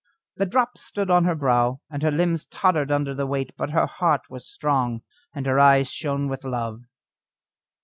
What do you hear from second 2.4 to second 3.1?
tottered